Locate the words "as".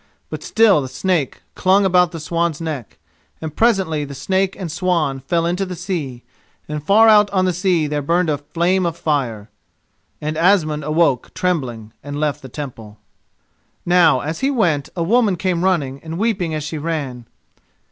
14.21-14.39, 16.55-16.63